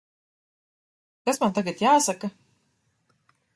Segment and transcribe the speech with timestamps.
[1.29, 2.33] Kas man tagad jāsaka?